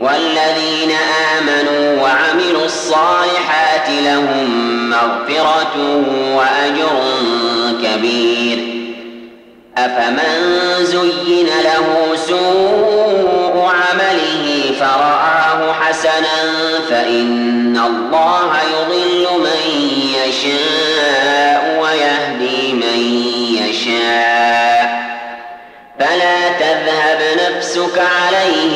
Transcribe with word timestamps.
والذين 0.00 0.90
آمنوا 1.38 2.02
وعملوا 2.02 2.64
الصالحات 2.64 3.88
لهم 3.88 4.90
مغفرة 4.90 5.76
وأجر 6.34 6.96
كبير. 7.82 8.58
أفمن 9.78 10.30
زين 10.80 11.46
له 11.64 12.16
سوء 12.16 13.64
عمله 13.64 14.74
فرآه 14.80 15.72
حسنا 15.72 16.38
فإن 16.90 17.76
الله 17.86 18.52
يضل 18.62 19.26
من 19.38 19.62
يشاء 20.26 21.62
ويهدي 21.82 22.72
من 22.72 23.00
يشاء. 23.62 25.06
فلا 26.00 26.48
تذهب 26.60 27.20
نفسك 27.46 27.98
عليهم 27.98 28.75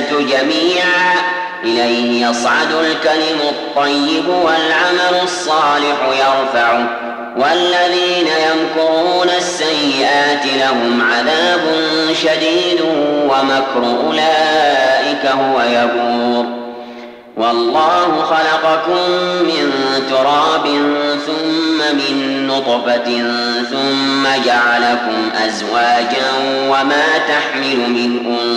العزة 0.00 0.20
جميعا. 0.20 1.14
إليه 1.64 2.26
يصعد 2.26 2.72
الكلم 2.72 3.40
الطيب 3.48 4.28
والعمل 4.28 5.22
الصالح 5.22 5.98
يرفعه. 6.08 6.96
والذين 7.36 8.26
يمكرون 8.26 9.28
السيئات 9.36 10.46
لهم 10.46 11.02
عذاب 11.12 11.60
شديد 12.12 12.80
ومكر 13.28 13.96
أولئك 14.06 15.26
هو 15.26 15.60
يبور. 15.60 16.60
والله 17.36 18.22
خلقكم 18.22 19.10
من 19.42 19.72
تراب 20.10 20.66
ثم 21.26 21.96
من 21.96 22.46
نطفة 22.46 23.22
ثم 23.70 24.44
جعلكم 24.44 25.30
أزواجا 25.46 26.30
وما 26.68 27.06
تحمل 27.28 27.90
من 27.90 28.26
أنثى 28.26 28.49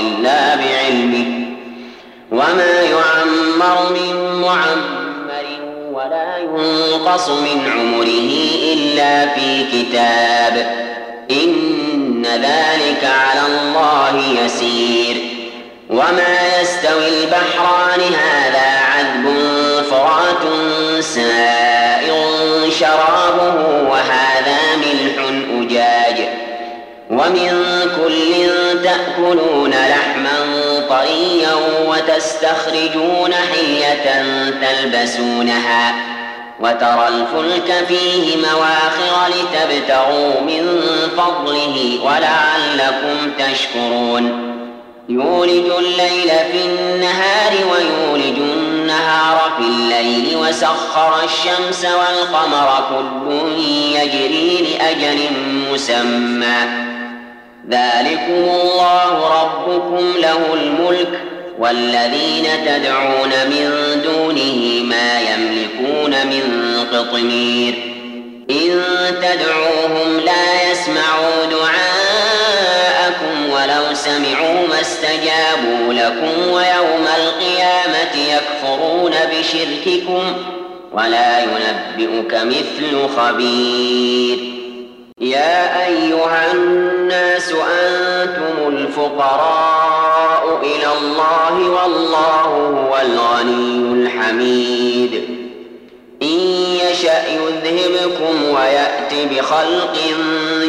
إلا 0.00 0.56
بعلمه. 0.56 1.48
وما 2.32 2.80
يعمر 2.80 3.92
من 3.92 4.40
معمر 4.40 4.98
ولا 5.92 6.38
ينقص 6.38 7.28
من 7.28 7.70
عمره 7.72 8.30
إلا 8.72 9.26
في 9.26 9.64
كتاب. 9.72 10.54
إن 11.30 12.26
ذلك 12.26 13.04
على 13.04 13.40
الله 13.46 14.22
يسير. 14.44 15.16
وما 15.90 16.60
يستوي 16.60 17.08
البحران 17.08 18.00
هذا 18.00 18.80
عذب 18.80 19.26
فرات 19.90 20.44
سائر 21.00 22.70
شرابه 22.70 23.54
وهذا 23.90 24.58
ملح 24.76 25.28
أجاج. 25.60 26.28
ومن 27.10 27.64
كل 27.96 28.48
تأكلون 28.84 29.67
وتستخرجون 32.08 33.34
حية 33.34 34.24
تلبسونها 34.50 35.94
وترى 36.60 37.08
الفلك 37.08 37.84
فيه 37.88 38.36
مواخر 38.36 39.28
لتبتغوا 39.28 40.40
من 40.40 40.80
فضله 41.16 41.98
ولعلكم 42.04 43.30
تشكرون. 43.38 44.54
يولج 45.08 45.70
الليل 45.78 46.28
في 46.52 46.64
النهار 46.64 47.52
ويولج 47.52 48.38
النهار 48.38 49.52
في 49.56 49.62
الليل 49.62 50.36
وسخر 50.36 51.24
الشمس 51.24 51.84
والقمر 51.84 52.84
كل 52.90 53.60
يجري 53.94 54.76
لأجل 54.78 55.18
مسمى. 55.72 56.88
ذلكم 57.70 58.50
الله 58.62 59.42
ربكم 59.42 60.12
له 60.20 60.38
الملك 60.54 61.37
والذين 61.58 62.46
تدعون 62.66 63.28
من 63.28 64.00
دونه 64.04 64.84
ما 64.84 65.20
يملكون 65.20 66.26
من 66.26 66.42
قطمير. 66.92 67.74
إن 68.50 68.82
تدعوهم 69.22 70.20
لا 70.20 70.70
يسمعوا 70.70 71.44
دعاءكم 71.50 73.50
ولو 73.52 73.94
سمعوا 73.94 74.66
ما 74.68 74.80
استجابوا 74.80 75.92
لكم 75.92 76.50
ويوم 76.50 77.06
القيامة 77.16 78.14
يكفرون 78.34 79.14
بشرككم 79.32 80.22
ولا 80.92 81.42
ينبئك 81.42 82.34
مثل 82.34 83.08
خبير. 83.16 84.38
يا 85.20 85.86
أيها 85.86 86.52
الناس 86.52 87.52
أنتم 87.52 88.68
الفقراء. 88.68 89.77
إلى 90.62 90.88
الله 91.00 91.54
والله 91.70 92.44
هو 92.80 92.98
الغني 93.02 93.92
الحميد. 93.92 95.12
إن 96.22 96.38
يشأ 96.90 97.22
يذهبكم 97.28 98.34
ويأت 98.54 99.12
بخلق 99.30 99.96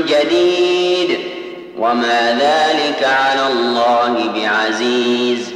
جديد. 0.08 1.20
وما 1.80 2.31
ذلك 2.31 3.04
على 3.04 3.48
الله 3.54 4.14
بعزيز. 4.36 5.54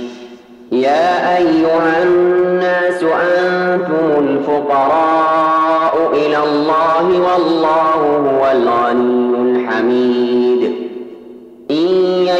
يا 0.71 1.37
أيها 1.37 2.03
الناس 2.03 3.03
أنتم 3.03 4.27
الفقراء 4.27 6.11
إلى 6.13 6.37
الله 6.43 7.03
والله 7.03 7.99
هو 8.29 8.51
الغني 8.51 9.57
الحميد. 9.57 10.73
إن 11.71 12.02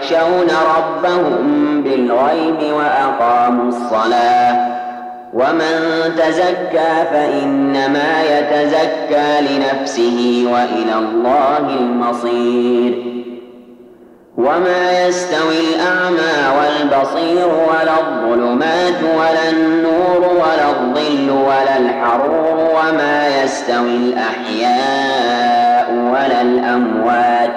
يخشون 0.00 0.48
ربهم 0.76 1.82
بالغيب 1.82 2.74
وأقاموا 2.74 3.68
الصلاة. 3.68 4.70
ومن 5.34 6.02
تزكى 6.16 7.04
فإنما 7.12 8.22
يتزكى 8.22 9.40
لنفسه 9.40 10.44
وإلى 10.52 10.94
الله 10.94 11.76
المصير. 11.80 12.92
وما 14.38 15.06
يستوي 15.06 15.60
الأعمى 15.74 16.58
والبصير 16.58 17.46
ولا 17.46 18.00
الظلمات 18.00 19.02
ولا 19.18 19.50
النور 19.50 20.30
ولا 20.34 20.68
الظل 20.70 21.30
ولا 21.30 21.76
الحرور 21.76 22.70
وما 22.74 23.42
يستوي 23.42 23.96
الأحياء 23.96 25.92
ولا 25.92 26.42
الأموات. 26.42 27.56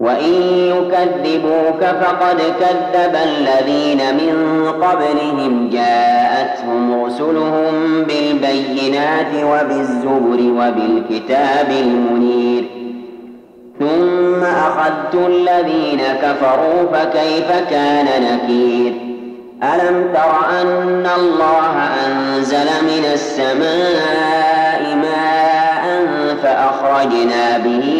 وإن 0.00 0.32
يكذبوك 0.52 1.80
فقد 1.80 2.40
كذب 2.60 3.14
الذين 3.14 3.98
من 4.14 4.64
قبلهم. 4.82 5.70
جاءتهم 5.72 7.04
رسلهم 7.04 8.04
بالبينات 8.04 9.32
وبالزبر 9.44 10.40
وبالكتاب 10.40 11.70
المنير. 11.70 12.64
ثم 13.78 14.44
أخذت 14.44 15.14
الذين 15.14 16.00
كفروا 16.22 16.92
فكيف 16.92 17.52
كان 17.70 18.06
نكير؟ 18.22 18.92
ألم 19.62 20.12
تر 20.14 20.60
أن 20.60 21.06
الله 21.16 21.74
أنزل 22.06 22.68
من 22.82 23.04
السماء 23.12 24.96
ماء 24.96 26.06
فأخرجنا 26.42 27.58
به 27.58 27.99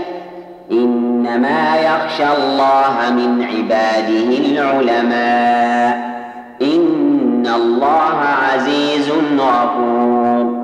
إنما 1.31 1.77
يخشى 1.77 2.23
الله 2.23 3.09
من 3.11 3.43
عباده 3.43 4.37
العلماء. 4.45 6.11
إن 6.61 7.47
الله 7.55 8.17
عزيز 8.53 9.09
غفور. 9.39 10.61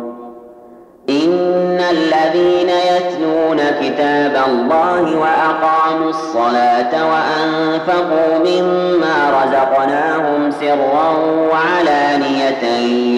إن 1.09 1.79
الذين 1.91 2.69
يتلون 2.69 3.57
كتاب 3.81 4.43
الله 4.47 5.17
وأقاموا 5.17 6.09
الصلاة 6.09 7.09
وأنفقوا 7.09 8.39
مما 8.39 9.43
رزقناهم 9.43 10.51
سرا 10.51 11.09
وعلانية 11.51 12.63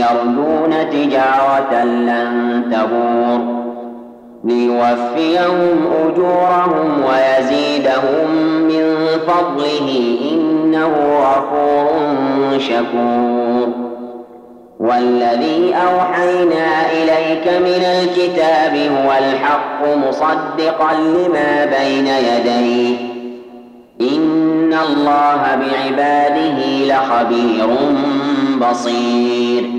يرجون 0.05 0.89
تجارة 0.89 1.83
لن 1.83 2.63
تبور. 2.71 3.58
ليوفيهم 4.43 5.87
أجورهم 6.05 7.03
ويزيدهم 7.03 8.35
من 8.61 9.07
فضله 9.27 10.17
إنه 10.31 11.21
غفور 11.21 12.59
شكور. 12.59 13.69
والذي 14.79 15.75
أوحينا 15.75 16.91
إليك 16.91 17.47
من 17.47 17.85
الكتاب 17.85 18.75
هو 18.75 19.11
الحق 19.11 19.97
مصدقا 20.07 20.93
لما 20.93 21.65
بين 21.65 22.07
يديه. 22.07 22.97
إن 24.01 24.73
الله 24.73 25.41
بعباده 25.55 26.57
لخبير 26.85 27.67
بصير. 28.61 29.78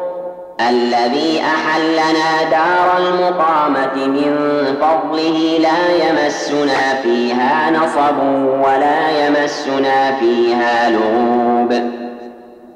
الذي 0.69 1.41
أحلنا 1.41 2.49
دار 2.51 2.97
المقامة 2.97 4.07
من 4.07 4.35
فضله 4.81 5.57
لا 5.59 6.09
يمسنا 6.09 6.95
فيها 7.03 7.71
نصب 7.71 8.19
ولا 8.63 9.27
يمسنا 9.27 10.11
فيها 10.19 10.89
لغوب. 10.89 11.91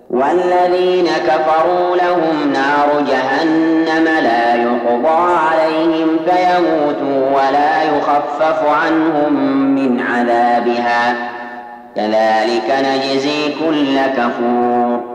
والذين 0.10 1.08
كفروا 1.28 1.96
لهم 1.96 2.54
نار 2.54 3.04
جهنم 3.08 4.04
لا 4.04 4.56
يقضى 4.56 5.36
عليهم 5.52 6.20
فيموتوا 6.26 7.38
ولا 7.38 7.84
يخفف 7.84 8.68
عنهم 8.68 9.34
من 9.76 10.02
عذابها. 10.02 11.16
كذلك 11.96 12.86
نجزي 12.86 13.50
كل 13.50 13.98
كفور. 14.18 15.15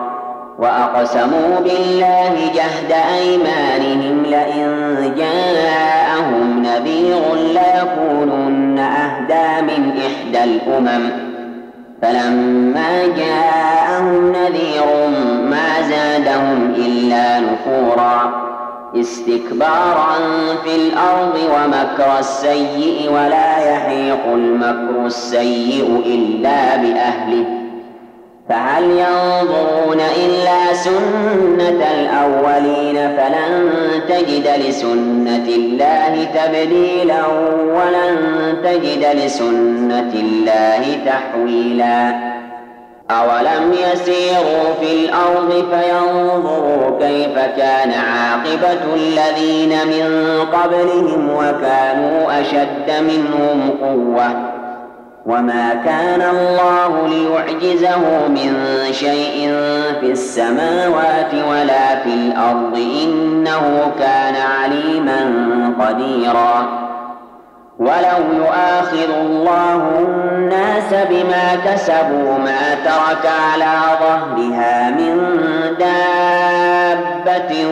وأقسموا 0.61 1.59
بالله 1.63 2.33
جهد 2.53 2.91
أيمانهم 3.17 4.23
لئن 4.23 5.13
جاءهم 5.17 6.63
نذير 6.63 7.21
ليكونن 7.35 8.79
أهدى 8.79 9.61
من 9.61 9.91
إحدى 9.97 10.43
الأمم. 10.43 11.09
فلما 12.01 13.05
جاءهم 13.17 14.31
نذير 14.31 15.07
ما 15.49 15.81
زادهم 15.89 16.73
إلا 16.77 17.39
نفورا. 17.39 18.41
استكبارا 18.95 20.15
في 20.63 20.75
الأرض 20.75 21.35
ومكر 21.35 22.19
السيء 22.19 23.09
ولا 23.11 23.71
يحيق 23.71 24.25
المكر 24.33 25.05
السيء 25.05 26.01
إلا 26.05 26.75
بأهله. 26.75 27.60
فهل 28.51 28.83
ينظرون 28.83 29.99
إلا 30.25 30.73
سنة 30.73 31.87
الأولين 31.99 32.95
فلن 33.17 33.71
تجد 34.09 34.47
لسنة 34.67 35.47
الله 35.55 36.27
تبديلا 36.35 37.27
ولن 37.75 38.17
تجد 38.63 39.05
لسنة 39.25 40.11
الله 40.13 40.99
تحويلا 41.05 42.31
أولم 43.11 43.73
يسيروا 43.93 44.73
في 44.81 45.05
الأرض 45.05 45.51
فينظروا 45.71 46.99
كيف 46.99 47.35
كان 47.57 47.91
عاقبة 47.91 48.95
الذين 48.95 49.69
من 49.69 50.37
قبلهم 50.53 51.29
وكانوا 51.29 52.41
أشد 52.41 52.91
منهم 53.01 53.69
قوةً 53.81 54.50
وما 55.25 55.73
كان 55.85 56.21
الله 56.21 57.07
ليعجزه 57.07 58.27
من 58.27 58.53
شيء 58.91 59.47
في 59.99 60.11
السماوات 60.11 61.33
ولا 61.49 61.95
في 62.03 62.13
الأرض 62.13 62.77
إنه 63.03 63.91
كان 63.99 64.35
عليما 64.35 65.21
قديرا. 65.79 66.81
ولو 67.79 68.37
يؤاخذ 68.37 69.09
الله 69.21 69.99
الناس 69.99 70.93
بما 71.09 71.55
كسبوا 71.65 72.37
ما 72.37 72.75
ترك 72.85 73.31
على 73.53 73.73
ظهرها 73.99 74.89
من 74.89 75.35
دابة 75.79 77.65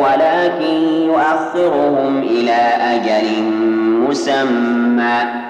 ولكن 0.00 0.74
يؤخرهم 1.06 2.18
إلى 2.18 2.60
أجل 2.94 3.42
مسمى. 4.08 5.49